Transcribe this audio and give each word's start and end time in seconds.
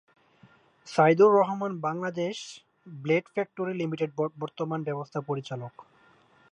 Saidur 0.87 1.31
Rahman 1.39 1.71
Bangladesh 1.87 2.37
blade 2.97 3.25
factory 3.33 3.73
লিমিটেডের 3.75 4.11
বর্তমান 4.41 4.79
ব্যবস্থাপনা 4.87 5.27
পরিচালক। 5.29 5.73